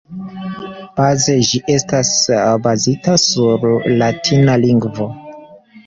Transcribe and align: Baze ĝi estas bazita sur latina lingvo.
Baze 0.97 1.35
ĝi 1.51 1.61
estas 1.75 2.11
bazita 2.65 3.17
sur 3.27 3.71
latina 4.05 4.61
lingvo. 4.69 5.13